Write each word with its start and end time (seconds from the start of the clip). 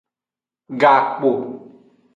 Gakpo. 0.81 1.31